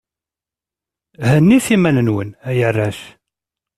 Hennit 1.27 1.67
iman-nwen, 1.75 2.29
ay 2.49 2.59
arrac. 2.67 2.99